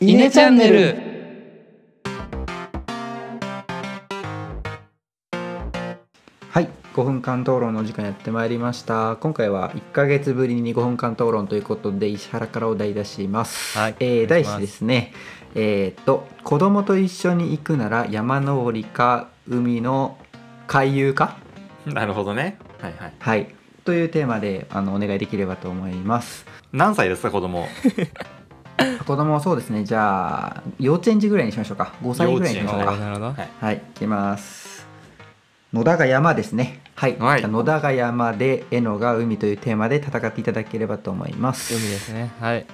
[0.00, 0.94] イネチャンネル。
[6.50, 9.16] はい5分間討論のお時間やってまいりました。
[9.16, 15.12] 今回は1ヶ月ぶりに5分間討論ということで石原からお題出します、はいえー題しですね。
[15.54, 20.18] えーっと子供と一緒に行くなら山登りか海の
[20.66, 21.36] 回遊か？
[21.86, 22.58] なるほどね。
[22.82, 23.12] はいはい。
[23.18, 23.54] はい。
[23.84, 26.44] というテーマであのお願いできればと思います。
[26.72, 27.66] 何歳ですか子供？
[29.06, 34.86] 子供はそうですねじゃあ幼稚園児ぐらいにしましょうか5歳ぐらいにしましょうかはいはい、いきます。
[35.72, 36.80] 野田が山ですね。
[36.94, 37.18] はい。
[37.18, 41.74] はい野田が山で、えのが海というテーマで戦っていただければと思います。
[41.74, 42.66] 海ですねはい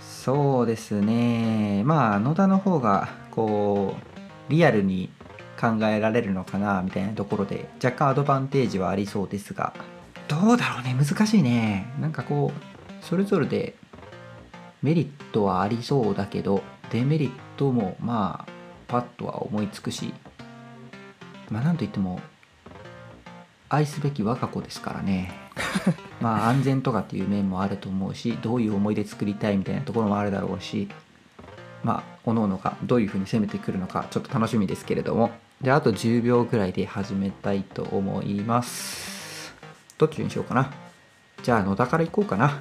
[0.00, 1.82] そうですね。
[1.84, 3.94] まあ野田の方がこ
[4.48, 5.10] うリアルに
[5.60, 9.72] 考えられるのかなみたいなところで若干アドバンテージはありそうですが、
[10.26, 10.96] どうだろうね。
[10.98, 11.86] 難しいね。
[12.00, 13.74] なんかこうそれぞれで
[14.82, 18.52] メリットはありそうだけどデメリットもまあ
[18.86, 20.14] パッとは思いつくし
[21.50, 22.20] まあなんといっても
[23.68, 25.32] 愛すべき我が子ですからね。
[26.22, 30.88] まあ安全とかっていう面もあると思うしどういう思い出作りたいみたいなところもあるだろうし
[31.84, 35.30] まあ各々がどういうふうに攻めてくるのかちょっと楽しみですけれども。
[35.60, 39.52] であと10秒ぐらいで始めたいと思います。
[39.98, 40.70] どっちにしようかな。
[41.42, 42.60] じゃあ野田から行こうかな。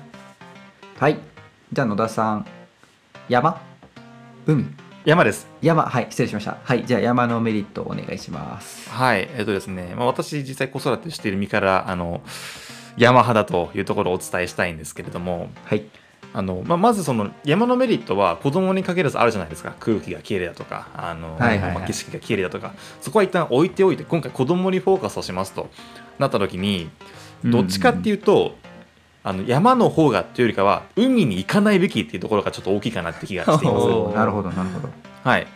[0.98, 1.37] はい
[1.74, 2.46] じゃあ野田さん
[3.28, 3.62] 山？
[4.46, 4.66] 海？
[5.04, 5.48] 山です。
[5.62, 5.84] 山？
[5.84, 6.58] はい失礼しました。
[6.64, 8.90] はいじゃあ山のメリットをお願いします。
[8.90, 12.22] はいえっとですね、まあ、私実際子育てしている身からあの
[12.96, 15.84] 山派だというところをお伝えしたいんですけれどもはい。
[16.34, 19.76] あの、まあ、まずその山のメリットは子供に限らずあるじゃないですか。
[19.80, 21.74] 空気がきれいだとかあの、はいはいはい。
[21.74, 22.74] まあ景色がきれいだとか。
[23.02, 25.70] そこは一旦置いておいて今回子供にフォーカスをしますと
[26.18, 26.90] なった時に
[27.44, 28.56] どっちかっていうと、
[29.28, 33.88] あの山の方がっていうよりかは海に行かないべきっていうところがちょっと大きいかなって気がしています。
[34.16, 34.90] なるほどなるほど。
[35.22, 35.48] はい、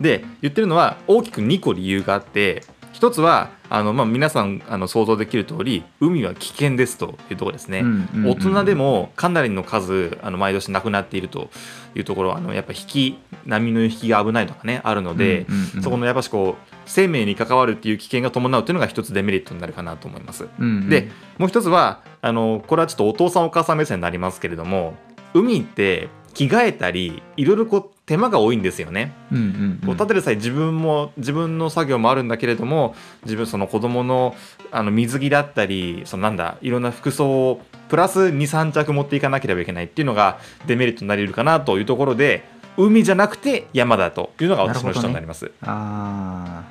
[0.00, 7.80] で言ってるのは大きく2個理由があって一つはあの、まあ、皆さんあの想像できる通り海は危険ですというところですね。
[7.80, 11.50] うんうんうん大人でもかなりの数あの毎年亡くなっていると
[11.94, 20.46] いうところはあのやっぱ引き波の引きが危ないとかねあるので、うんうんうんそこのやっぱしこう生命に関わるっていう危険が伴うというのが一つデメリットになるかなと思います。
[20.58, 24.94] うんうんでもう一つはあのこれはちょっとお父さんお母さん目線になりますけれども
[25.34, 29.12] 海って着替えたりいろいろこう手間が多いんですよね。
[29.30, 29.86] うんうんうん。
[29.86, 32.94] こうただでさえ自分も自分の作業もあるんだけれども
[33.24, 34.34] 自分その子供の
[34.70, 42.44] あの水着だったりそのなんだいろんな服装をプラス23着持っていかなければいけないっていうのがデメリットになり得るかなというところで
[42.76, 45.50] 海じゃなくて山だというのが私の主張になります。
[45.62, 46.64] あ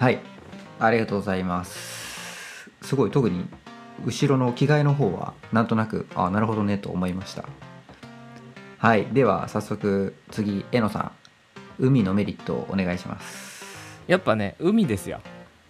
[0.00, 0.18] あはい。
[0.78, 2.70] ありがとうございます。
[2.82, 3.46] すごい特に
[4.04, 7.44] 後ろの着替えの方はなんとなくあなるほどねと思いました
[8.78, 11.12] はいでは早速次えのさん
[11.78, 13.64] 海のメリットをお願いします。
[14.06, 15.20] やっぱね海ですよ。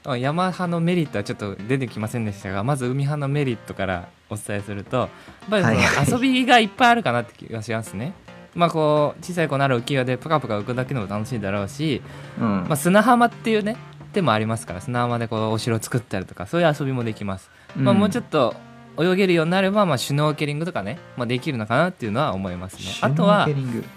[0.05, 5.09] あ山派のメリットはちょっと出てきませんでしたがまず海派のメリットからお伝えするとやっ
[5.51, 6.11] ぱりそのはいはい。
[6.11, 8.13] 遊びがいっぱいあるかなって気がしますね。
[8.55, 12.03] まあこう小さい子なら浮き輪でプカプカ浮くだけでも楽しいだろうし、
[12.41, 13.77] うん、まあ、砂浜っていうね
[14.13, 17.51] 手もありますから砂浜でこうお城作ったりとかそういう遊びもできます。
[17.77, 18.55] まあ、もうちょっと
[18.99, 22.83] 泳げるようになれば、まあ、シュノーケリングとかね、まあ、できるのかなっていうのは思いますね。
[23.01, 23.55] あとははい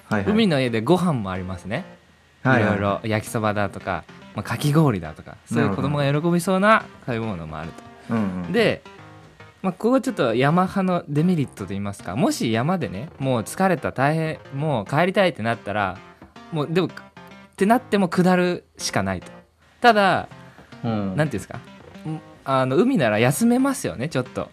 [0.10, 1.86] はい海の家でご飯もありますね。
[2.46, 4.04] いはいはいろいろ焼きそばだとか、
[4.36, 7.72] まあ、かき氷だとかそういう子供が喜びそうな食べ物もある
[8.08, 8.14] と。
[8.16, 8.82] うんうん、で、
[9.62, 15.98] まあ、ここはちょっと山派のデメリットといいますかもし山でねもう疲れた大変もう帰りたいってなったら
[16.52, 16.92] もうでもっ
[17.56, 19.32] てなっても下るしかないと。
[19.82, 20.28] ただ
[20.84, 24.50] うん、なんていうんですかんあの海なら休めますよねちょっと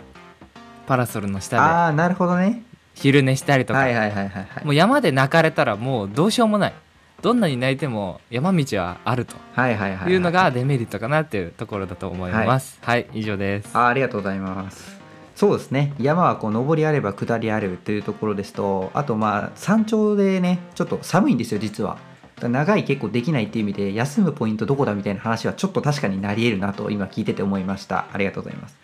[0.87, 1.61] パラソルの下で。
[1.61, 2.63] ああなるほどね。
[2.95, 4.65] 昼寝したりとか、はいはいはいはいはい。
[4.65, 6.75] もう山で泣かれたらもうどうしようもない。
[7.23, 9.37] どんなに泣いても山道はあると。
[9.55, 10.13] はいはいはいはい。
[10.13, 12.79] いうのがデメリットかなっていうところだと思います。
[12.83, 13.71] はい、以上です。
[13.77, 14.97] あありがとうございます。
[15.35, 15.93] そうですね。
[15.99, 21.99] 山はこう上りあれば下りあるというところですとあとまあ山頂でねちょっと寒いんですよ実は。
[22.41, 28.07] 長い結構できないっていう意味で休むポイントどこだみたいな話はちょっと確かになり得るなと今聞いてて思いました。
[28.13, 28.77] ありがとうございます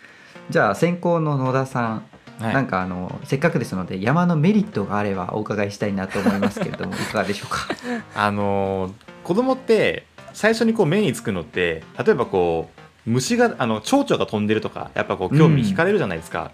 [0.49, 2.03] じゃあ先行の野田さん、
[2.39, 2.53] はい。
[2.53, 7.67] なんかあのせっかくですので山のメリットがあればお伺いしたいなと思いますけれども いかがでしょうか？
[8.15, 8.93] あのー
[9.23, 12.69] 子供って最初にこう目につくのって例えばこ
[13.07, 16.51] う虫があの蝶々が飛んでるとかやっぱこう興味惹かれるじゃないですか、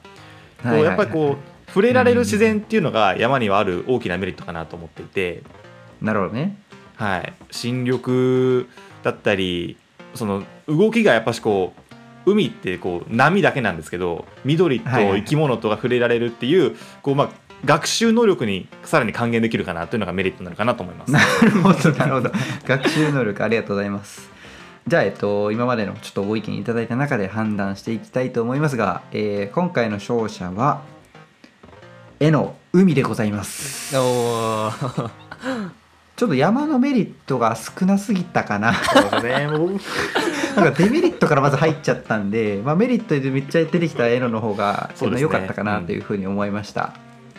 [0.63, 5.43] こうやっぱりこう触れられる自然っていうのが山にはある大きなメリットかなと思っていて、
[6.01, 6.57] うなるほどね。
[6.95, 8.67] はい、新緑
[9.03, 9.77] だったり
[10.15, 11.88] その動きがやっぱしこう
[12.31, 15.19] 海ってこう波だけなんですけど緑とはいはい。
[15.19, 17.29] 生き物とが触れられるっていうこうまあ
[17.65, 21.11] 学習能力にさらに還元できるかなというのがメリットになるかなと思います。
[21.11, 22.31] なるほどなるほど。
[22.65, 24.29] 学習能力ありがとうございます。
[24.87, 30.81] じゃあ、えっと、今までのちょっとご意見いただいた中で判断していきたいと思いますが、えー今回の勝者は
[32.19, 33.97] 絵の海でございます。
[33.97, 35.09] おー。
[36.15, 38.73] ちょっと山のメリットが少なすぎたかな。
[38.73, 39.47] そうですね
[40.55, 46.93] なんかデメリットからまず入っちゃったんで、まあ、メリットでめっちゃ出てきたエロの方が良かったかなというふうに思いました、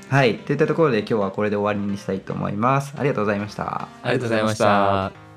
[0.08, 0.38] はい。
[0.38, 2.94] といったところで今日はこれで終わりにしたいと思います。
[2.96, 3.88] ありがとうございました。
[4.02, 5.29] ありがとうございました